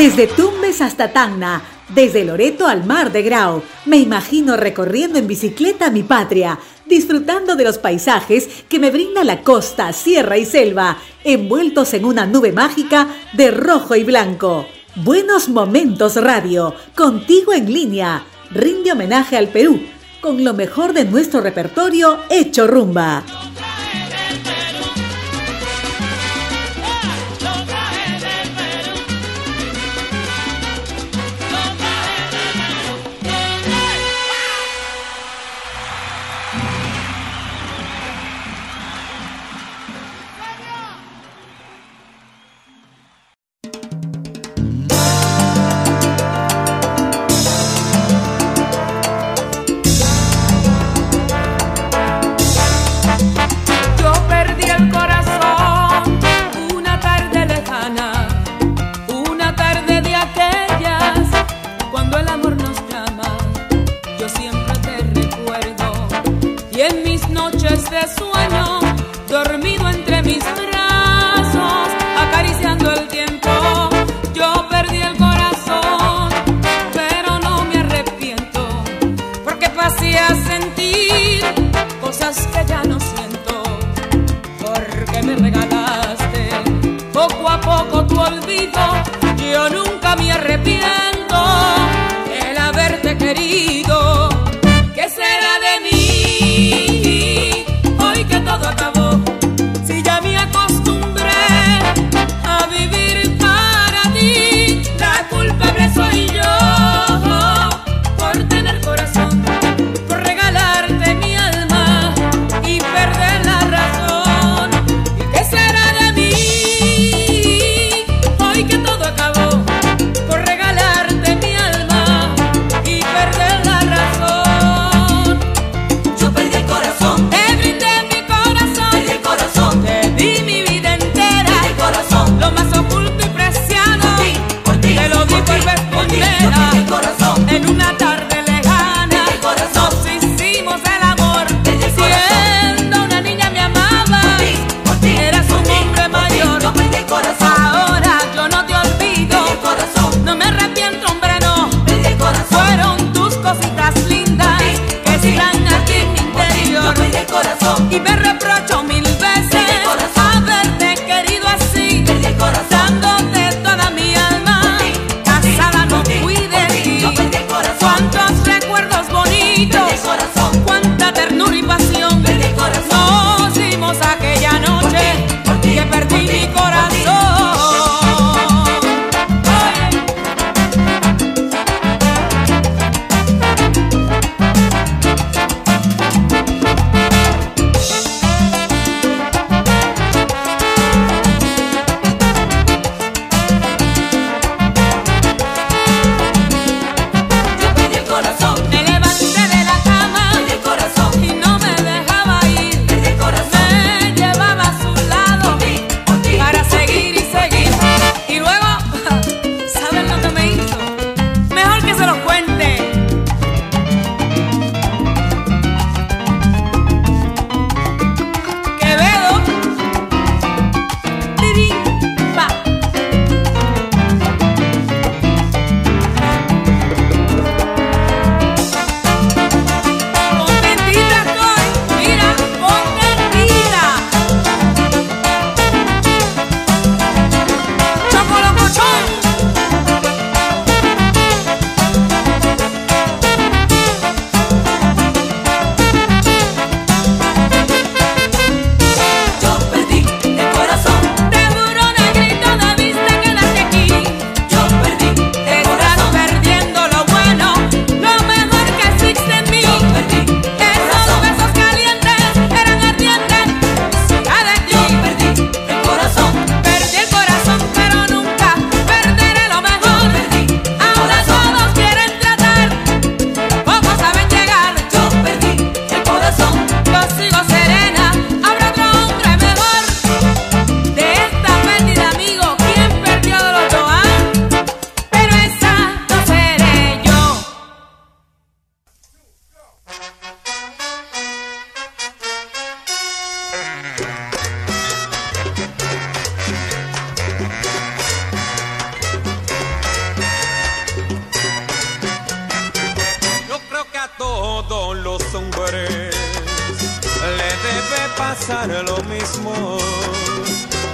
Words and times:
Desde 0.00 0.28
Tumbes 0.28 0.80
hasta 0.80 1.12
Tacna, 1.12 1.62
desde 1.90 2.24
Loreto 2.24 2.66
al 2.66 2.86
Mar 2.86 3.12
de 3.12 3.20
Grau, 3.20 3.62
me 3.84 3.98
imagino 3.98 4.56
recorriendo 4.56 5.18
en 5.18 5.26
bicicleta 5.26 5.90
mi 5.90 6.02
patria, 6.02 6.58
disfrutando 6.86 7.54
de 7.54 7.64
los 7.64 7.76
paisajes 7.76 8.48
que 8.66 8.78
me 8.78 8.90
brinda 8.90 9.24
la 9.24 9.42
costa, 9.42 9.92
sierra 9.92 10.38
y 10.38 10.46
selva, 10.46 10.96
envueltos 11.22 11.92
en 11.92 12.06
una 12.06 12.24
nube 12.24 12.50
mágica 12.50 13.08
de 13.34 13.50
rojo 13.50 13.94
y 13.94 14.02
blanco. 14.02 14.64
Buenos 14.94 15.50
Momentos 15.50 16.16
Radio, 16.16 16.74
contigo 16.94 17.52
en 17.52 17.70
línea, 17.70 18.24
rinde 18.50 18.92
homenaje 18.92 19.36
al 19.36 19.48
Perú, 19.48 19.82
con 20.22 20.42
lo 20.42 20.54
mejor 20.54 20.94
de 20.94 21.04
nuestro 21.04 21.42
repertorio 21.42 22.20
hecho 22.30 22.66
rumba. 22.66 23.22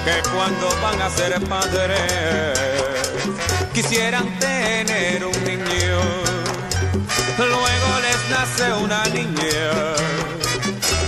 Que 0.06 0.22
cuando 0.30 0.68
van 0.80 1.02
a 1.02 1.10
ser 1.10 1.32
padres. 1.48 2.58
Quisieran 3.74 4.26
tener 4.38 5.24
un 5.24 5.38
niño, 5.44 5.98
luego 7.36 7.90
les 8.06 8.20
nace 8.30 8.72
una 8.84 9.04
niña, 9.06 9.66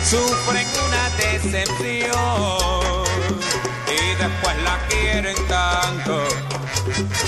sufren 0.05 0.69
una 0.87 1.05
decepción 1.17 3.05
y 3.99 4.00
después 4.23 4.56
la 4.69 4.77
quieren 4.91 5.37
tanto, 5.47 6.15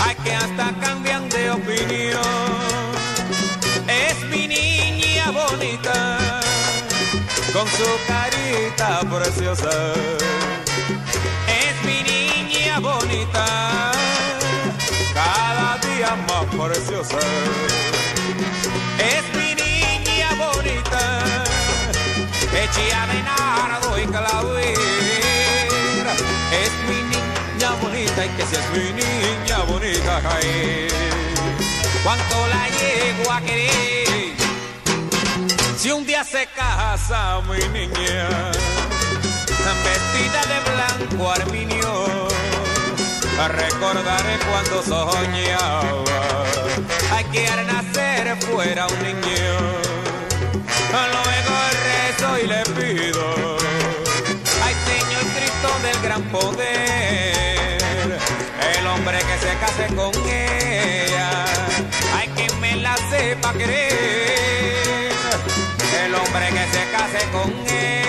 hay 0.04 0.16
que 0.16 0.34
hasta 0.34 0.74
cambian 0.80 1.28
de 1.30 1.50
opinión. 1.52 2.80
Es 3.88 4.16
mi 4.26 4.46
niña 4.48 5.30
bonita, 5.30 6.18
con 7.54 7.66
su 7.78 7.88
carita 8.08 9.00
preciosa. 9.08 9.70
Bonita, 12.80 13.92
cada 15.12 15.78
día 15.78 16.16
más 16.26 16.44
preciosa. 16.56 17.18
Es 18.98 19.24
mi 19.36 19.54
niña 19.54 20.28
bonita, 20.38 21.02
hecha 22.52 23.06
de 23.06 23.22
nardo 23.22 23.98
y 23.98 24.06
clavel. 24.06 24.74
Es 26.52 26.72
mi 26.88 27.00
niña 27.12 27.70
bonita 27.82 28.24
y 28.24 28.28
que 28.30 28.46
si 28.46 28.56
es 28.56 28.70
mi 28.70 28.92
niña 29.02 29.58
bonita, 29.68 30.20
cae 30.22 30.88
cuánto 32.02 32.46
la 32.48 32.68
llego 32.78 33.32
a 33.32 33.40
querer. 33.42 34.34
Si 35.76 35.90
un 35.90 36.06
día 36.06 36.24
se 36.24 36.46
casa 36.46 37.40
mi 37.42 37.58
niña, 37.78 38.28
vestida 39.84 40.40
de 40.52 40.58
blanco 40.70 41.30
arminio, 41.30 42.29
recordaré 43.48 44.38
cuando 44.48 44.82
soñaba, 44.82 45.82
hay 47.12 47.24
que 47.26 47.48
al 47.48 47.66
nacer 47.66 48.36
fuera 48.36 48.86
un 48.86 49.02
niño. 49.02 49.52
Luego 51.12 51.54
rezo 51.88 52.38
y 52.38 52.46
le 52.46 52.62
pido, 52.76 53.56
ay 54.64 54.74
Señor 54.86 55.24
Cristo 55.34 55.68
del 55.82 56.02
gran 56.02 56.22
poder, 56.30 57.78
el 58.78 58.86
hombre 58.86 59.18
que 59.18 59.38
se 59.38 59.54
case 59.58 59.94
con 59.94 60.12
ella 60.28 60.70
la 62.82 62.96
sepa 62.96 63.52
querer. 63.52 65.10
El 66.04 66.14
hombre 66.14 66.48
que 66.48 66.64
se 66.72 66.90
case 66.90 67.28
con 67.30 67.50
ella, 67.68 67.99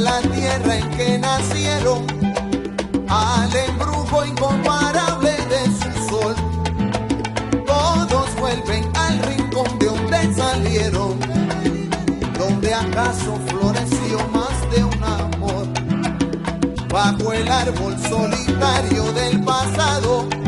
la 0.00 0.20
tierra 0.20 0.76
en 0.76 0.90
que 0.92 1.18
nacieron, 1.18 2.06
al 3.08 3.54
embrujo 3.54 4.24
incomparable 4.24 5.32
de 5.32 5.64
su 5.66 6.08
sol. 6.08 6.34
Todos 7.66 8.34
vuelven 8.40 8.84
al 8.96 9.18
rincón 9.20 9.78
de 9.78 9.86
donde 9.86 10.34
salieron, 10.34 11.18
donde 12.38 12.74
acaso 12.74 13.38
floreció 13.48 14.18
más 14.28 14.70
de 14.70 14.84
un 14.84 15.04
amor. 15.04 15.66
Bajo 16.88 17.32
el 17.32 17.50
árbol 17.50 17.96
solitario 18.08 19.12
del 19.12 19.44
pasado 19.44 20.39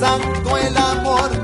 santo 0.00 0.56
el 0.56 0.76
amor. 0.76 1.39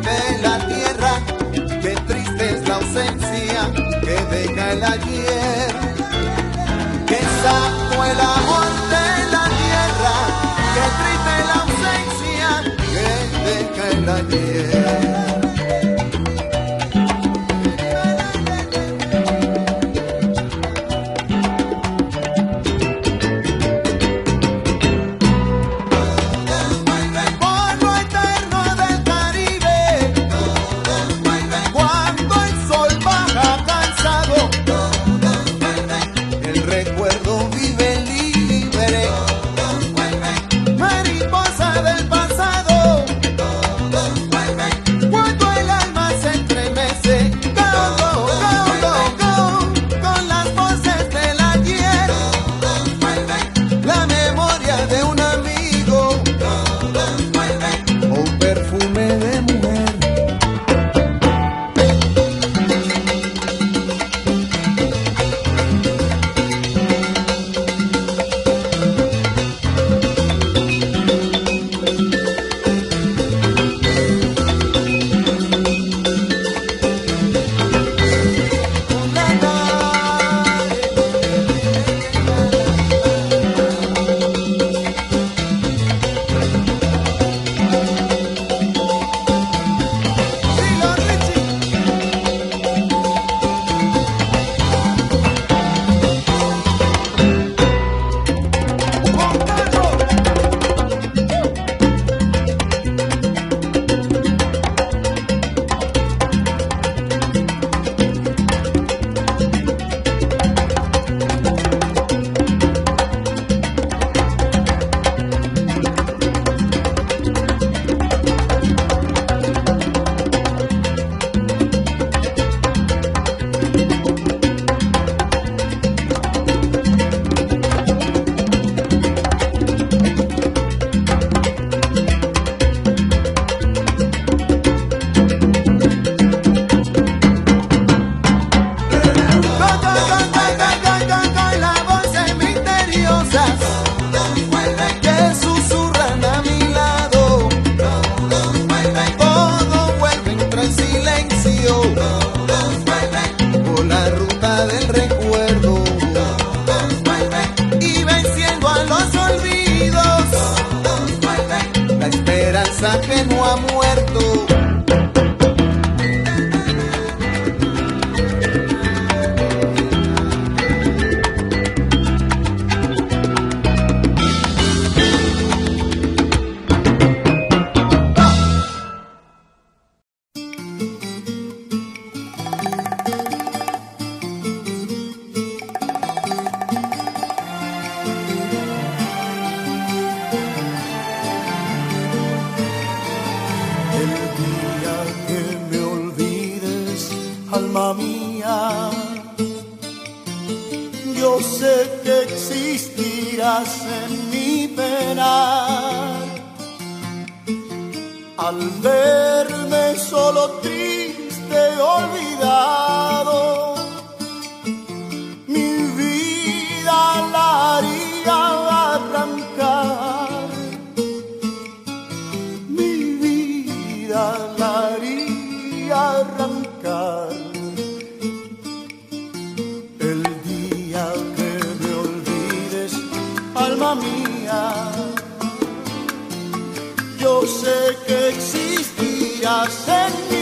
I've 239.59 240.36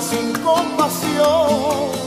sin 0.00 0.32
compasión. 0.42 2.05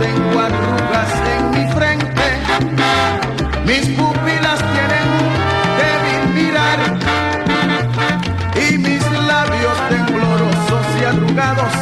Tengo 0.00 0.40
arrugas 0.40 1.12
en 1.34 1.50
mi 1.50 1.72
frente, 1.72 2.26
mis 3.64 3.86
pupilas 3.96 4.60
tienen 4.72 5.06
un 5.20 5.32
débil 5.78 6.22
mirar 6.34 6.78
y 8.56 8.78
mis 8.78 9.02
labios 9.26 9.76
temblorosos 9.88 10.86
y 11.00 11.04
arrugados, 11.04 11.72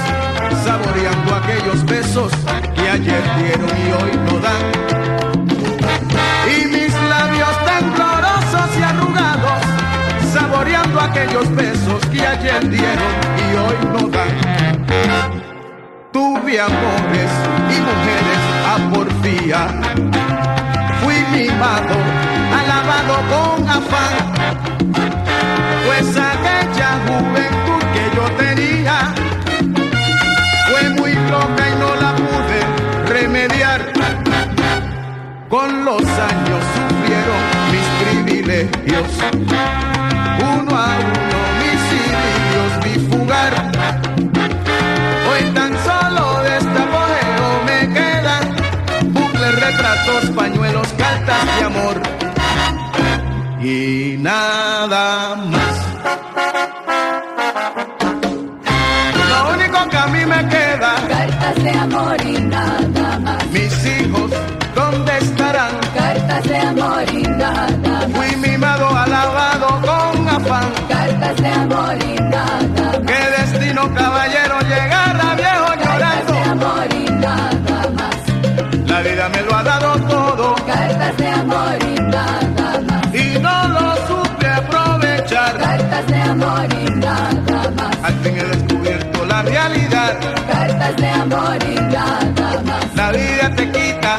saboreando 0.65 1.35
aquellos 1.35 1.85
besos 1.87 2.33
que 2.75 2.91
ayer 2.91 3.23
dieron 3.39 3.71
y 3.85 3.93
hoy 3.93 4.13
no 4.27 4.39
dan. 4.39 4.65
Y 6.47 6.67
mis 6.67 6.95
labios 7.09 7.55
temblorosos 7.65 8.79
y 8.79 8.83
arrugados, 8.83 9.63
saboreando 10.33 11.01
aquellos 11.01 11.55
besos 11.55 12.07
que 12.13 12.27
ayer 12.27 12.69
dieron 12.69 13.13
y 13.39 13.57
hoy 13.57 13.77
no 13.93 14.09
dan. 14.09 14.44
Tuve 16.55 16.63
amores 16.63 17.33
y 17.69 17.81
mujeres 17.81 18.43
a 18.65 18.79
porfía, 18.95 19.61
fui 21.03 21.17
mimado, 21.33 21.97
alabado 22.61 23.15
con 23.29 23.69
afán. 23.69 24.15
Pues 25.85 26.17
aquella 26.17 26.91
juventud 27.09 27.83
que 27.93 28.05
yo 28.15 28.25
tenía 28.37 28.97
fue 30.71 30.91
muy 30.91 31.15
loca 31.29 31.63
y 31.69 31.75
no 31.81 31.91
la 31.97 32.15
pude 32.15 32.61
remediar. 33.09 33.81
Con 35.49 35.85
los 35.85 36.03
años 36.03 36.63
sufrieron 36.77 37.43
mis 37.73 37.89
privilegios, 38.01 39.09
uno 40.39 40.77
a 40.77 40.87
uno 41.01 41.34
retratos, 50.15 50.31
pañuelos, 50.31 50.87
cartas 50.97 51.59
de 51.59 51.65
amor 51.65 52.03
y 53.61 54.17
nada 54.19 55.37
más. 55.37 55.87
Lo 59.29 59.55
único 59.55 59.89
que 59.89 59.97
a 59.97 60.07
mí 60.07 60.25
me 60.27 60.49
queda, 60.49 60.95
Cartas 61.09 61.63
de 61.63 61.71
amor 61.71 62.17
y 62.25 62.33
nada 62.41 63.19
más. 63.21 63.47
mis 63.49 63.87
hijos, 63.87 64.31
¿dónde 64.75 65.19
estarán? 65.19 65.73
Cartas 65.95 66.45
de 66.45 66.59
amor 66.59 67.05
y 67.13 67.23
nada 67.23 67.69
más. 67.87 68.07
Fui 68.13 68.37
mimado, 68.37 68.89
alabado 68.89 69.67
con 69.81 70.29
afán. 70.29 70.71
Cartas 70.89 71.37
de 71.37 71.49
amor 71.49 71.97
y 72.03 72.15
nada 72.15 72.24
La 92.95 93.11
vida 93.11 93.51
te 93.57 93.71
quita, 93.71 94.17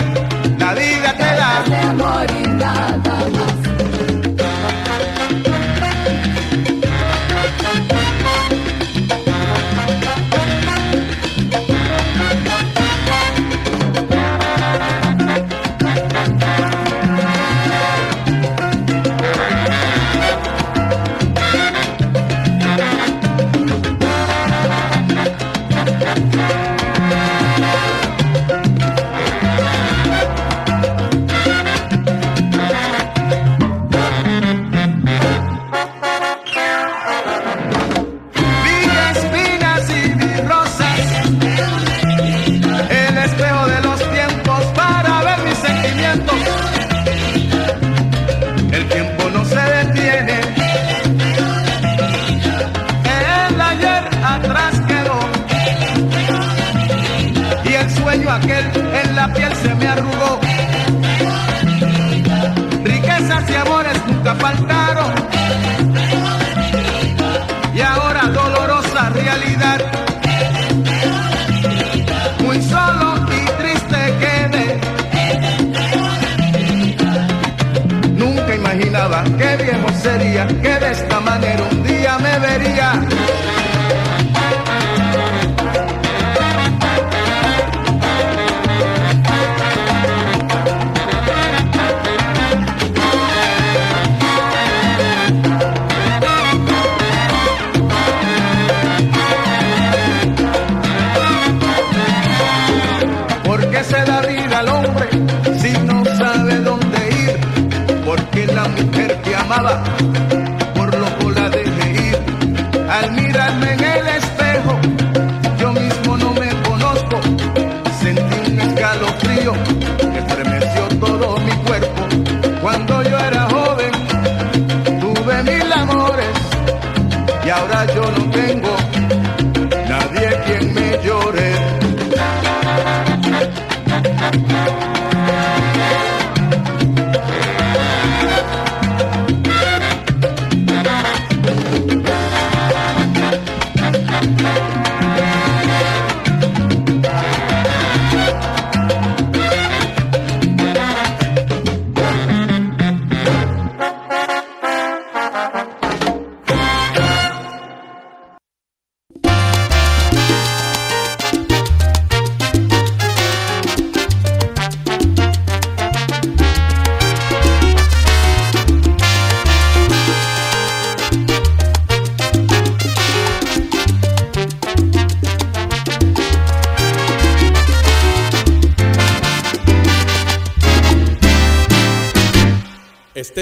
la 0.58 0.74
vida 0.74 1.14
te 1.14 1.24
da. 1.24 2.45
aquel 58.36 58.66
en 58.76 59.16
la 59.16 59.34
piel 59.34 59.54
se 59.56 59.74
me 59.76 59.88
arrugó. 59.88 60.45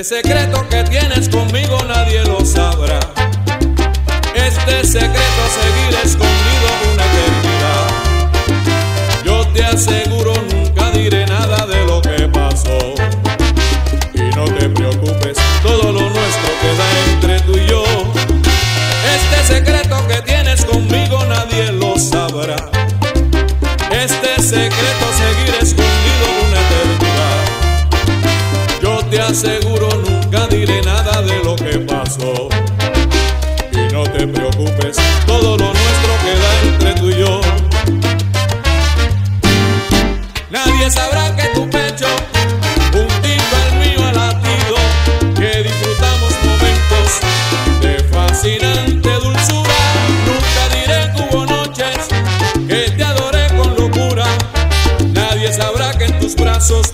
ese 0.03 0.21
cree 0.21 0.42
no 34.03 34.11
te 34.11 34.27
preocupes, 34.27 34.97
todo 35.25 35.57
lo 35.57 35.65
nuestro 35.65 36.11
queda 36.23 36.61
entre 36.63 36.93
tú 36.95 37.09
y 37.09 37.19
yo. 37.19 37.41
Nadie 40.49 40.89
sabrá 40.91 41.35
que 41.35 41.47
tu 41.49 41.69
pecho, 41.69 42.07
juntito 42.91 43.55
al 43.63 43.79
mío 43.79 44.07
ha 44.07 44.13
latido, 44.13 44.75
que 45.35 45.63
disfrutamos 45.63 46.33
momentos 46.43 47.19
de 47.81 47.99
fascinante 48.11 49.09
dulzura. 49.09 49.77
Nunca 50.27 50.63
diré 50.75 51.11
que 51.13 51.35
hubo 51.35 51.45
noches 51.45 51.97
que 52.67 52.91
te 52.91 53.03
adoré 53.03 53.47
con 53.55 53.75
locura. 53.75 54.25
Nadie 55.13 55.51
sabrá 55.53 55.97
que 55.97 56.05
en 56.05 56.19
tus 56.19 56.35
brazos 56.35 56.93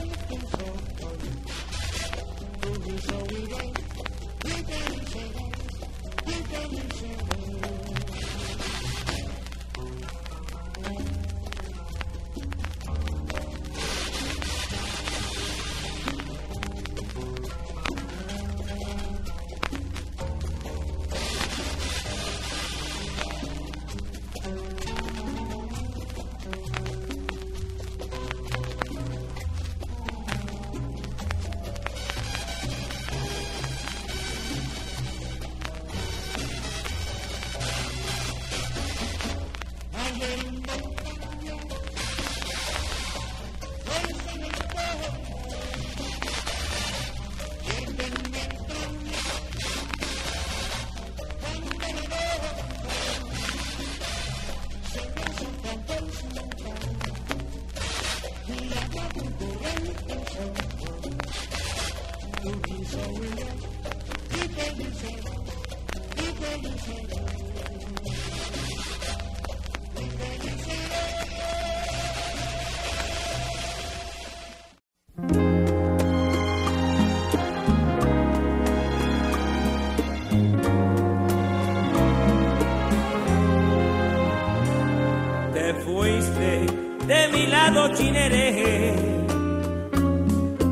chinereje 87.93 88.93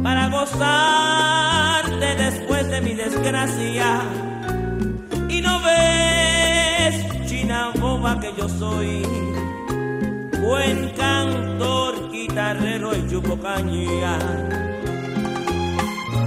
para 0.04 0.30
gozarte 0.30 2.16
después 2.16 2.70
de 2.70 2.82
mi 2.82 2.94
desgracia. 2.94 4.02
Y 5.30 5.42
no 5.42 5.60
ves, 5.62 7.28
china 7.28 7.72
boba, 7.80 8.20
que 8.20 8.34
yo 8.38 8.50
soy 8.50 9.06
buen 10.42 10.90
cantor, 10.98 12.12
guitarrero 12.12 12.96
y 12.96 13.08
chupocañía. 13.10 14.18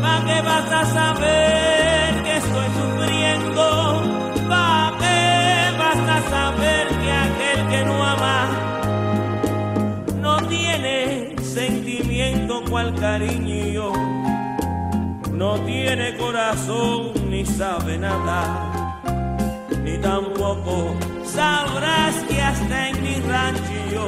¿Pa' 0.01 0.25
qué 0.27 0.43
vas 0.43 0.73
a 0.73 0.85
saber 0.87 2.22
cual 12.73 12.95
cariño? 12.95 13.93
No 15.31 15.61
tiene 15.67 16.17
corazón 16.17 17.13
ni 17.29 17.45
sabe 17.45 17.99
nada, 17.99 18.99
ni 19.85 19.99
tampoco 19.99 20.95
sabrás 21.23 22.15
que 22.29 22.41
hasta 22.41 22.89
en 22.89 23.03
mi 23.03 23.17
rancho, 23.33 24.05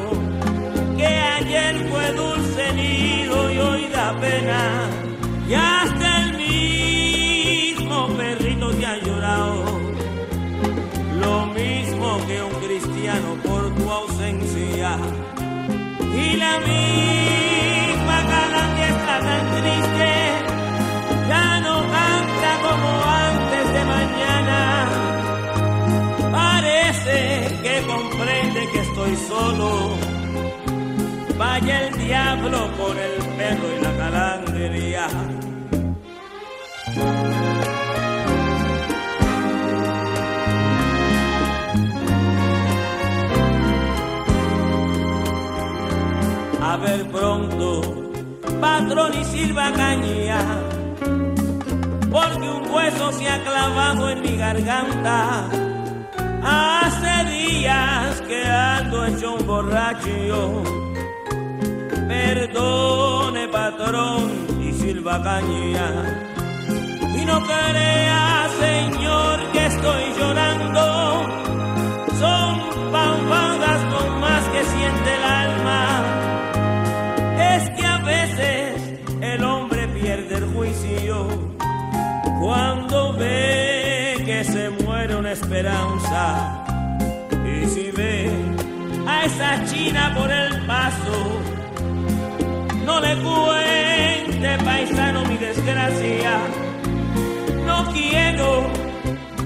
que 0.97 1.07
ayer 1.07 1.75
fue 1.91 2.07
dulce 2.13 2.73
nido 2.73 3.53
y 3.53 3.59
hoy 3.59 3.83
da 3.93 4.19
pena, 4.19 4.63
y 5.47 5.53
hasta 5.53 6.23
el 6.23 6.31
mismo 6.39 8.09
perrito 8.17 8.71
te 8.79 8.87
ha 8.87 8.97
llorado, 8.97 9.65
lo 11.21 11.47
mismo 11.59 12.19
que 12.27 12.37
un 12.43 12.55
cristiano 12.67 13.29
por 13.45 13.75
tu 13.75 13.91
ausencia, 13.91 14.97
y 16.17 16.37
la 16.37 16.61
misma 16.61 17.54
Que 27.05 27.85
comprende 27.87 28.69
que 28.73 28.81
estoy 28.81 29.17
solo. 29.29 29.91
Vaya 31.37 31.89
el 31.89 31.99
diablo 31.99 32.71
con 32.79 32.97
el 32.99 33.25
perro 33.37 33.69
y 33.77 33.83
la 33.83 33.97
calandria. 33.97 35.09
A 46.63 46.77
ver 46.79 47.07
pronto, 47.11 47.83
patrón 48.61 49.13
y 49.21 49.25
sirva 49.25 49.73
caña 49.73 50.39
porque 52.15 52.49
un 52.49 52.71
hueso 52.71 53.11
se 53.13 53.29
ha 53.29 53.43
clavado 53.43 54.09
en 54.09 54.23
mi 54.23 54.37
garganta. 54.37 55.49
Hace 56.45 57.25
días 57.31 58.21
que 58.29 58.45
ando 58.45 59.07
hecho 59.07 59.35
un 59.35 59.47
borracho. 59.47 60.63
Perdone, 62.07 63.49
patrón, 63.49 64.31
y 64.61 64.73
silva 64.73 65.23
caña. 65.23 65.89
Y 67.19 67.25
no 67.25 67.41
crea, 67.43 68.49
señor, 68.61 69.41
que 69.53 69.67
estoy 69.67 70.05
llorando. 70.19 71.27
Son 72.21 72.93
pambadas 72.93 73.81
con 73.95 74.21
más 74.21 74.43
que 74.53 74.65
siente 74.65 75.15
el 75.17 75.25
alma. 75.25 76.03
Es 77.55 77.71
que 77.71 77.87
a 77.87 77.99
veces 77.99 79.01
el 79.23 79.45
hombre 79.45 79.89
pierde 79.89 80.37
el 80.37 80.47
juicio 80.53 81.27
cuando 82.39 82.84
que 84.25 84.43
se 84.43 84.71
muere 84.71 85.17
una 85.17 85.33
esperanza 85.33 86.65
y 87.45 87.67
si 87.67 87.91
ve 87.91 88.31
a 89.07 89.25
esa 89.25 89.65
china 89.67 90.15
por 90.17 90.31
el 90.31 90.67
paso. 90.67 91.41
No 92.87 93.01
le 93.01 93.17
cuente, 93.17 94.59
paisano, 94.65 95.25
mi 95.27 95.37
desgracia. 95.37 96.39
No 97.67 97.93
quiero 97.93 98.67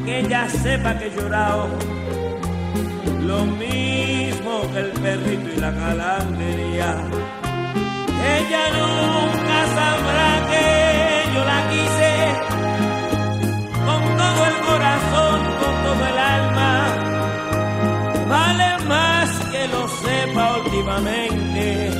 que 0.05 0.21
ella 0.21 0.49
sepa 0.49 0.97
que 0.99 1.07
he 1.07 1.11
llorado. 1.11 1.69
Lo 3.23 3.45
mismo 3.47 4.63
que 4.73 4.79
el 4.79 4.91
perrito 4.91 5.49
y 5.57 5.61
la 5.61 5.73
calandria. 5.75 6.97
Ella 8.37 8.65
nunca 8.79 9.59
sabrá 9.79 10.47
que 10.51 11.35
yo 11.35 11.45
la 11.45 11.68
corazón, 14.79 15.41
con 15.61 15.75
todo 15.85 16.03
el 16.13 16.19
alma. 16.19 16.73
Vale 18.29 18.71
más 18.87 19.31
que 19.51 19.63
lo 19.75 19.89
sepa 19.89 20.45
últimamente. 20.59 21.91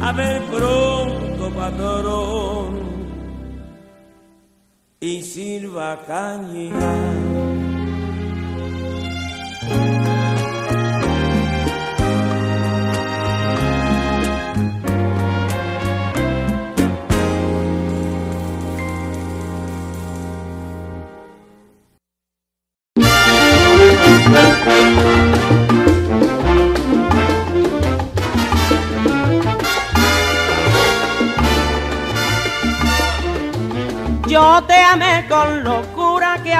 A 0.00 0.12
ver 0.12 0.42
pronto, 0.44 1.50
patrón. 1.54 2.68
Y 5.00 5.22
sirva 5.22 6.00
caña. 6.06 7.61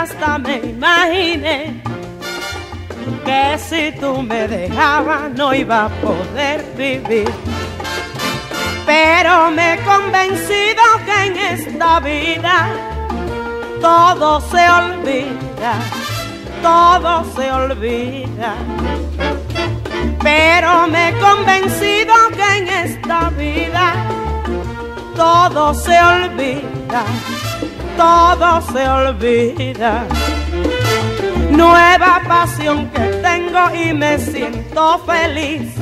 Hasta 0.03 0.37
me 0.39 0.57
imaginé 0.57 1.81
que 3.25 3.59
si 3.59 3.93
tú 4.01 4.21
me 4.23 4.49
dejabas 4.49 5.31
no 5.31 5.55
iba 5.55 5.85
a 5.85 5.89
poder 6.07 6.59
vivir. 6.77 7.31
Pero 8.85 9.53
me 9.53 9.75
he 9.75 9.79
convencido 9.93 10.83
que 11.07 11.17
en 11.27 11.37
esta 11.37 12.01
vida 12.01 12.57
todo 13.81 14.41
se 14.41 14.63
olvida, 14.81 15.73
todo 16.63 17.25
se 17.37 17.53
olvida. 17.53 18.55
Pero 20.21 20.89
me 20.89 21.11
he 21.11 21.13
convencido 21.21 22.15
que 22.37 22.49
en 22.59 22.69
esta 22.69 23.31
vida 23.31 23.87
todo 25.15 25.75
se 25.75 25.97
olvida, 26.03 27.05
todo 27.97 28.61
se 28.73 28.89
olvida. 28.89 30.05
Nueva 31.51 32.23
pasión 32.27 32.89
que 32.91 33.01
tengo 33.23 33.75
y 33.75 33.93
me 33.93 34.19
siento 34.19 34.99
feliz, 35.01 35.75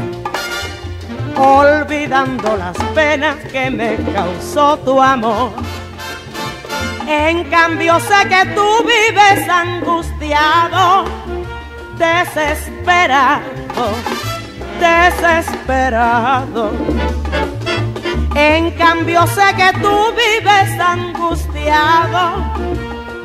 olvidando 1.37 2.57
las 2.57 2.77
penas 2.95 3.37
que 3.53 3.71
me 3.71 3.97
causó 4.13 4.77
tu 4.79 5.01
amor. 5.01 5.53
En 7.07 7.45
cambio 7.51 7.99
sé 8.01 8.29
que 8.29 8.47
tú 8.55 8.85
vives 8.85 9.49
angustiado, 9.49 11.05
desesperado, 11.99 13.43
desesperado. 14.81 16.71
En 18.35 18.71
cambio 18.73 19.27
sé 19.27 19.55
que 19.57 19.73
tú 19.81 20.13
vives 20.13 20.81
angustiado, 20.81 22.45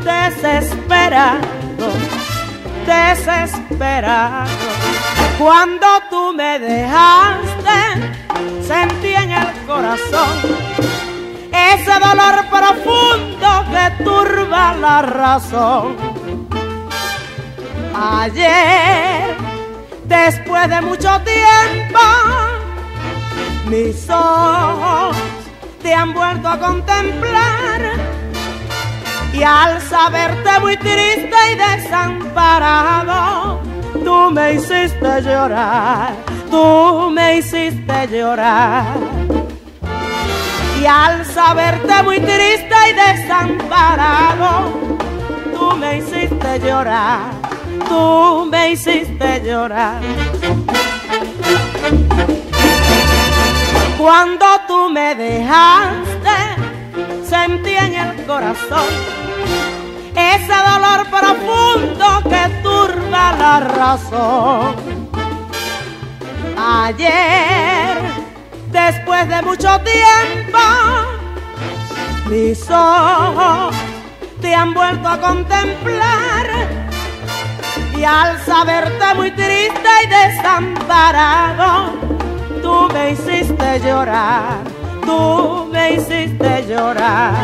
desesperado, 0.03 1.89
desesperado. 2.85 4.49
Cuando 5.37 5.87
tú 6.09 6.33
me 6.33 6.59
dejaste, 6.59 8.13
sentí 8.65 9.13
en 9.13 9.31
el 9.31 9.51
corazón 9.67 10.75
ese 11.55 11.99
dolor 11.99 12.45
profundo 12.49 13.65
que 13.71 14.03
turba 14.03 14.73
la 14.73 15.01
razón. 15.01 15.95
Ayer, 17.93 19.35
después 20.05 20.69
de 20.69 20.81
mucho 20.81 21.21
tiempo, 21.21 21.99
mis 23.67 24.09
ojos 24.09 25.15
te 25.81 25.93
han 25.93 26.13
vuelto 26.13 26.47
a 26.47 26.57
contemplar 26.59 27.81
y 29.33 29.43
al 29.43 29.81
saberte 29.81 30.59
muy 30.61 30.77
triste 30.77 31.35
y 31.51 31.55
desamparado, 31.55 33.59
tú 34.03 34.31
me 34.31 34.53
hiciste 34.53 35.21
llorar, 35.21 36.13
tú 36.49 37.11
me 37.11 37.37
hiciste 37.37 38.07
llorar. 38.07 38.95
Y 40.79 40.85
al 40.85 41.25
saberte 41.25 42.03
muy 42.03 42.19
triste 42.19 42.75
y 42.89 42.93
desamparado, 42.93 44.71
tú 45.53 45.75
me 45.75 45.97
hiciste 45.97 46.59
llorar, 46.59 47.31
tú 47.89 48.47
me 48.49 48.71
hiciste 48.71 49.41
llorar. 49.43 49.99
Cuando 54.05 54.45
tú 54.67 54.89
me 54.91 55.15
dejaste, 55.15 56.37
sentí 57.27 57.71
en 57.71 57.95
el 57.95 58.25
corazón 58.27 58.85
ese 60.15 60.53
dolor 60.53 61.07
profundo 61.09 62.21
que 62.29 62.47
turba 62.61 63.33
la 63.33 63.59
razón. 63.61 64.75
Ayer, 66.55 67.97
después 68.67 69.27
de 69.27 69.41
mucho 69.41 69.81
tiempo, 69.81 70.59
mis 72.29 72.69
ojos 72.69 73.75
te 74.39 74.53
han 74.53 74.75
vuelto 74.75 75.09
a 75.09 75.19
contemplar 75.19 76.45
y 77.97 78.03
al 78.03 78.39
saberte 78.45 79.15
muy 79.15 79.31
triste 79.31 79.89
y 80.03 80.07
desamparado, 80.07 82.14
tú 82.65 82.89
me 82.91 83.11
hiciste 83.11 83.79
llorar, 83.79 84.63
tú 85.05 85.69
me 85.71 85.93
hiciste 85.93 86.65
llorar. 86.67 87.35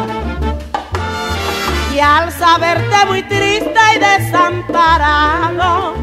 Y 1.93 1.99
al 1.99 2.31
saberte 2.31 3.05
muy 3.05 3.21
triste 3.23 3.81
y 3.95 3.99
desamparado, 3.99 5.93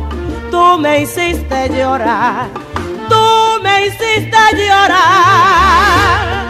tú 0.53 0.79
me 0.79 1.01
hiciste 1.03 1.69
llorar, 1.69 2.47
tú 3.09 3.61
me 3.65 3.87
hiciste 3.87 4.39
llorar. 4.57 6.48